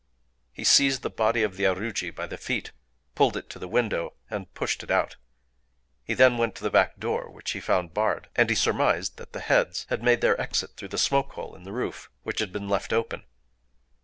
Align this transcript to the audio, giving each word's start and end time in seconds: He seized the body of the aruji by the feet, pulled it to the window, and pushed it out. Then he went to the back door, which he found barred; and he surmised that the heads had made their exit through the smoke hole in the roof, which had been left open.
He 0.51 0.63
seized 0.63 1.03
the 1.03 1.11
body 1.11 1.43
of 1.43 1.57
the 1.57 1.65
aruji 1.65 2.09
by 2.09 2.25
the 2.25 2.35
feet, 2.35 2.71
pulled 3.13 3.37
it 3.37 3.51
to 3.51 3.59
the 3.59 3.67
window, 3.67 4.13
and 4.31 4.51
pushed 4.55 4.81
it 4.81 4.89
out. 4.89 5.17
Then 6.07 6.31
he 6.33 6.39
went 6.39 6.55
to 6.55 6.63
the 6.63 6.71
back 6.71 6.97
door, 6.97 7.29
which 7.29 7.51
he 7.51 7.59
found 7.59 7.93
barred; 7.93 8.27
and 8.35 8.49
he 8.49 8.55
surmised 8.55 9.17
that 9.17 9.33
the 9.33 9.41
heads 9.41 9.85
had 9.89 10.01
made 10.01 10.21
their 10.21 10.41
exit 10.41 10.71
through 10.75 10.87
the 10.87 10.97
smoke 10.97 11.33
hole 11.33 11.53
in 11.53 11.65
the 11.65 11.71
roof, 11.71 12.09
which 12.23 12.39
had 12.39 12.51
been 12.51 12.67
left 12.67 12.91
open. 12.91 13.25